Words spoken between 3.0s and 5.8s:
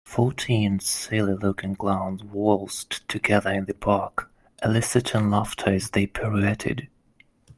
together in the park eliciting laughter